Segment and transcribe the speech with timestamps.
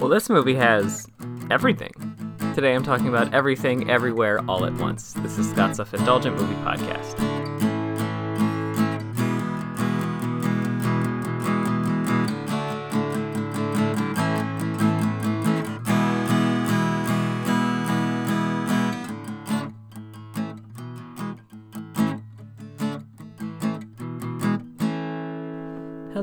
[0.00, 1.06] Well, this movie has
[1.50, 1.92] everything.
[2.54, 5.12] Today I'm talking about everything, everywhere, all at once.
[5.12, 7.39] This is Scott's Self Indulgent Movie Podcast.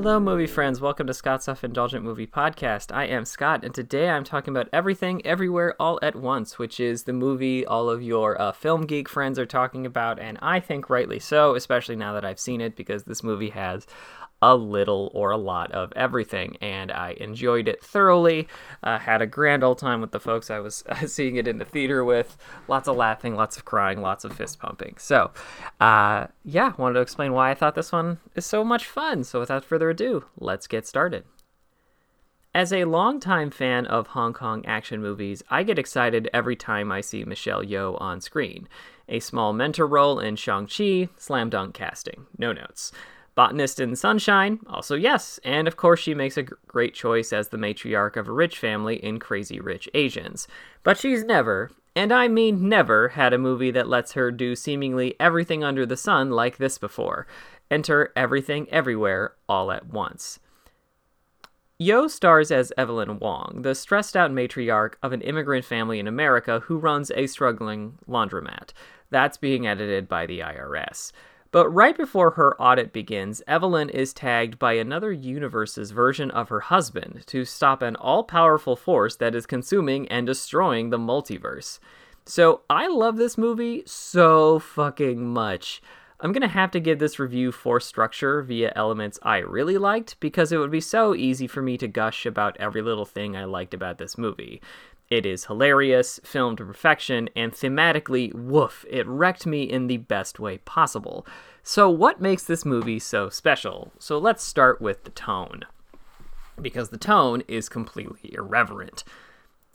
[0.00, 0.80] Hello, movie friends.
[0.80, 2.94] Welcome to Scott's Self Indulgent Movie Podcast.
[2.94, 7.02] I am Scott, and today I'm talking about Everything, Everywhere, All at Once, which is
[7.02, 10.88] the movie all of your uh, film geek friends are talking about, and I think
[10.88, 13.88] rightly so, especially now that I've seen it, because this movie has
[14.40, 18.48] a little or a lot of everything, and I enjoyed it thoroughly.
[18.82, 21.58] Uh, had a grand old time with the folks I was uh, seeing it in
[21.58, 22.36] the theater with.
[22.68, 24.96] Lots of laughing, lots of crying, lots of fist pumping.
[24.98, 25.30] So,
[25.80, 29.24] uh, yeah, wanted to explain why I thought this one is so much fun.
[29.24, 31.24] So, without further ado, let's get started.
[32.54, 37.02] As a longtime fan of Hong Kong action movies, I get excited every time I
[37.02, 38.68] see Michelle Yeoh on screen.
[39.08, 42.26] A small mentor role in Shang-Chi, slam dunk casting.
[42.36, 42.90] No notes.
[43.38, 45.38] Botanist in Sunshine, also yes.
[45.44, 48.96] And of course, she makes a great choice as the matriarch of a rich family
[48.96, 50.48] in Crazy Rich Asians.
[50.82, 55.14] But she's never, and I mean never, had a movie that lets her do seemingly
[55.20, 57.28] everything under the sun like this before.
[57.70, 60.40] Enter Everything Everywhere all at once.
[61.80, 66.58] Yeoh stars as Evelyn Wong, the stressed out matriarch of an immigrant family in America
[66.64, 68.70] who runs a struggling laundromat.
[69.10, 71.12] That's being edited by the IRS.
[71.50, 76.60] But right before her audit begins, Evelyn is tagged by another universe's version of her
[76.60, 81.78] husband to stop an all powerful force that is consuming and destroying the multiverse.
[82.26, 85.80] So I love this movie so fucking much.
[86.20, 90.52] I'm gonna have to give this review for structure via elements I really liked because
[90.52, 93.72] it would be so easy for me to gush about every little thing I liked
[93.72, 94.60] about this movie.
[95.10, 100.38] It is hilarious, filmed to perfection, and thematically, woof, it wrecked me in the best
[100.38, 101.26] way possible.
[101.62, 103.92] So, what makes this movie so special?
[103.98, 105.62] So, let's start with the tone.
[106.60, 109.02] Because the tone is completely irreverent.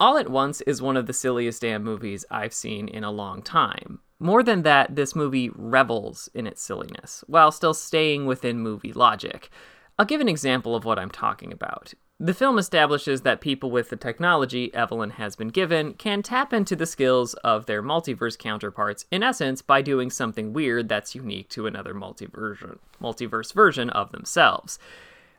[0.00, 3.42] All at Once is one of the silliest damn movies I've seen in a long
[3.42, 4.00] time.
[4.18, 9.50] More than that, this movie revels in its silliness, while still staying within movie logic.
[9.98, 11.92] I'll give an example of what I'm talking about.
[12.20, 16.74] The film establishes that people with the technology Evelyn has been given can tap into
[16.74, 21.68] the skills of their multiverse counterparts, in essence, by doing something weird that's unique to
[21.68, 24.80] another multiverse, version of themselves.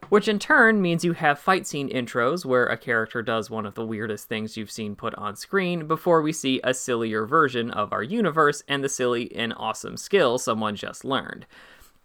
[0.07, 3.75] Which in turn means you have fight scene intros where a character does one of
[3.75, 7.91] the weirdest things you've seen put on screen before we see a sillier version of
[7.91, 11.45] our universe and the silly and awesome skill someone just learned.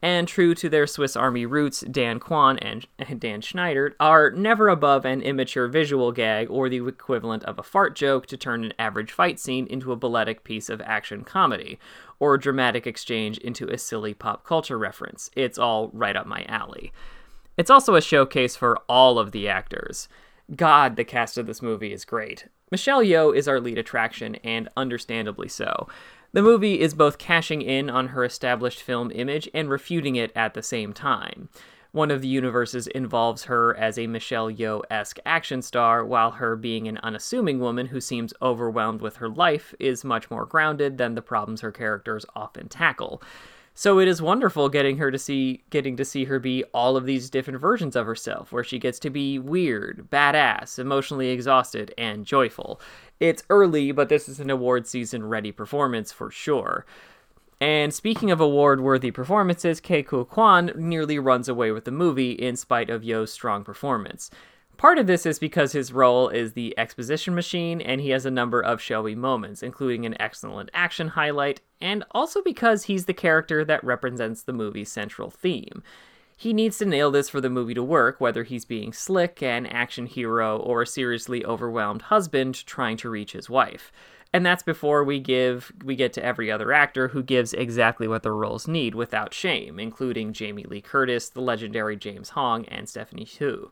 [0.05, 2.87] And true to their Swiss Army roots, Dan Kwan and
[3.19, 7.97] Dan Scheinert are never above an immature visual gag or the equivalent of a fart
[7.97, 11.79] joke to turn an average fight scene into a balletic piece of action comedy,
[12.21, 15.31] or a dramatic exchange into a silly pop culture reference.
[15.35, 16.93] It's all right up my alley.
[17.57, 20.07] It's also a showcase for all of the actors.
[20.55, 22.49] God, the cast of this movie is great.
[22.71, 25.89] Michelle Yeoh is our lead attraction, and understandably so.
[26.33, 30.55] The movie is both cashing in on her established film image and refuting it at
[30.55, 31.49] the same time.
[31.93, 36.57] One of the universes involves her as a Michelle Yeoh esque action star, while her
[36.57, 41.15] being an unassuming woman who seems overwhelmed with her life is much more grounded than
[41.15, 43.23] the problems her characters often tackle.
[43.77, 47.07] So it is wonderful getting her to see getting to see her be all of
[47.07, 52.25] these different versions of herself where she gets to be weird, badass, emotionally exhausted and
[52.25, 52.81] joyful.
[53.19, 56.87] It's early, but this is an award season ready performance for sure.
[57.61, 62.33] And speaking of award worthy performances, Ke Huy Quan nearly runs away with the movie
[62.33, 64.31] in spite of Yeoh's strong performance.
[64.77, 68.31] Part of this is because his role is the exposition machine and he has a
[68.31, 73.65] number of showy moments, including an excellent action highlight, and also because he's the character
[73.65, 75.83] that represents the movie's central theme.
[76.37, 79.67] He needs to nail this for the movie to work, whether he's being slick, an
[79.67, 83.93] action hero, or a seriously overwhelmed husband trying to reach his wife.
[84.33, 88.25] And that's before we give we get to every other actor who gives exactly what
[88.25, 93.27] the roles need without shame, including Jamie Lee Curtis, the legendary James Hong, and Stephanie
[93.27, 93.71] Hsu.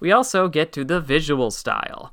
[0.00, 2.12] We also get to the visual style.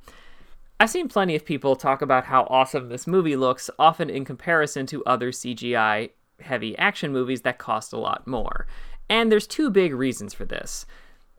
[0.80, 4.86] I've seen plenty of people talk about how awesome this movie looks, often in comparison
[4.88, 8.66] to other CGI heavy action movies that cost a lot more.
[9.10, 10.86] And there's two big reasons for this.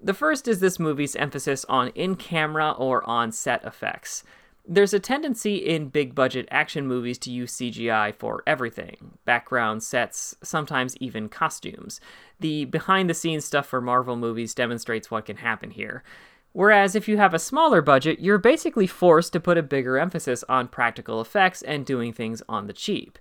[0.01, 4.25] The first is this movie's emphasis on in camera or on set effects.
[4.67, 10.37] There's a tendency in big budget action movies to use CGI for everything background, sets,
[10.43, 12.01] sometimes even costumes.
[12.39, 16.05] The behind the scenes stuff for Marvel movies demonstrates what can happen here.
[16.53, 20.45] Whereas if you have a smaller budget, you're basically forced to put a bigger emphasis
[20.49, 23.19] on practical effects and doing things on the cheap.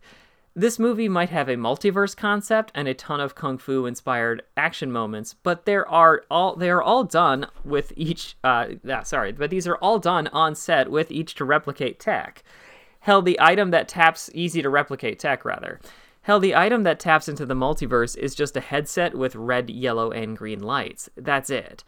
[0.53, 4.91] This movie might have a multiverse concept and a ton of kung fu inspired action
[4.91, 8.67] moments, but there are all they are all done with each uh
[9.03, 12.43] sorry, but these are all done on set with each to replicate tech.
[12.99, 15.79] Hell, the item that taps easy to replicate tech rather.
[16.23, 20.11] Hell, the item that taps into the multiverse is just a headset with red, yellow,
[20.11, 21.09] and green lights.
[21.15, 21.85] That's it.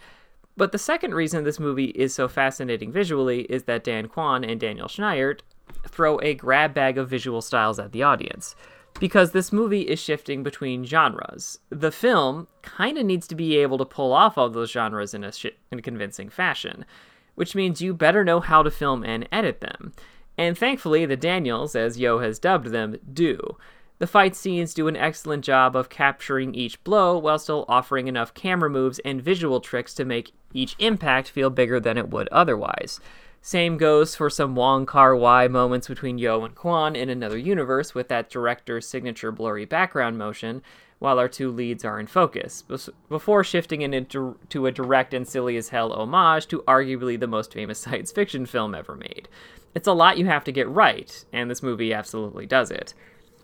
[0.55, 4.59] But the second reason this movie is so fascinating visually is that Dan Kwan and
[4.59, 5.39] Daniel Scheinert
[5.87, 8.55] throw a grab bag of visual styles at the audience.
[8.99, 11.59] Because this movie is shifting between genres.
[11.69, 15.23] The film kind of needs to be able to pull off all those genres in
[15.23, 16.85] a, sh- in a convincing fashion,
[17.33, 19.93] which means you better know how to film and edit them.
[20.37, 23.57] And thankfully, the Daniels, as Yeoh has dubbed them, do.
[23.99, 28.33] The fight scenes do an excellent job of capturing each blow while still offering enough
[28.33, 32.99] camera moves and visual tricks to make each impact feel bigger than it would otherwise.
[33.41, 37.93] Same goes for some Wong Kar Wai moments between Yeoh and Kwan in another universe
[37.93, 40.61] with that director's signature blurry background motion
[40.99, 42.63] while our two leads are in focus,
[43.09, 47.51] before shifting into to a direct and silly as hell homage to arguably the most
[47.51, 49.27] famous science fiction film ever made.
[49.75, 52.93] It's a lot you have to get right, and this movie absolutely does it.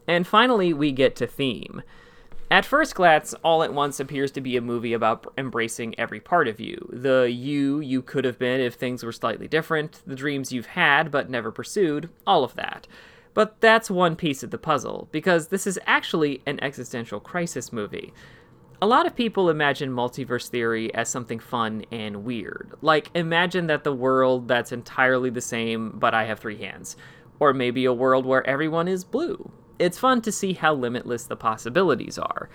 [0.08, 1.82] And finally, we get to theme.
[2.52, 6.48] At first glance, All at Once appears to be a movie about embracing every part
[6.48, 6.90] of you.
[6.92, 11.12] The you you could have been if things were slightly different, the dreams you've had
[11.12, 12.88] but never pursued, all of that.
[13.36, 18.12] But that's one piece of the puzzle, because this is actually an existential crisis movie.
[18.82, 22.74] A lot of people imagine multiverse theory as something fun and weird.
[22.82, 26.98] Like, imagine that the world that's entirely the same, but I have three hands.
[27.40, 29.52] Or maybe a world where everyone is blue.
[29.80, 32.50] It's fun to see how limitless the possibilities are.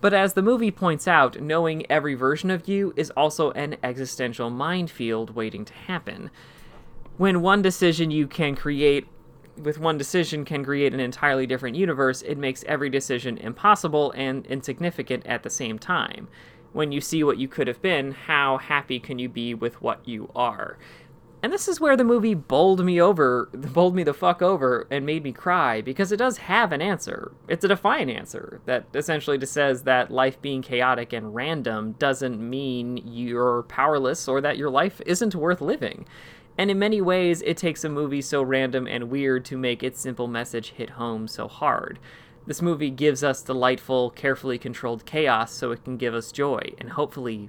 [0.00, 4.48] But as the movie points out, knowing every version of you is also an existential
[4.48, 6.30] minefield waiting to happen.
[7.18, 9.06] When one decision you can create
[9.56, 14.46] with one decision can create an entirely different universe, it makes every decision impossible and
[14.46, 16.28] insignificant at the same time.
[16.72, 20.06] When you see what you could have been, how happy can you be with what
[20.08, 20.78] you are?
[21.42, 25.06] And this is where the movie bowled me over, bowled me the fuck over, and
[25.06, 27.32] made me cry because it does have an answer.
[27.48, 32.38] It's a defiant answer that essentially just says that life being chaotic and random doesn't
[32.38, 36.06] mean you're powerless or that your life isn't worth living.
[36.58, 40.00] And in many ways, it takes a movie so random and weird to make its
[40.00, 41.98] simple message hit home so hard.
[42.46, 46.90] This movie gives us delightful, carefully controlled chaos so it can give us joy and
[46.90, 47.48] hopefully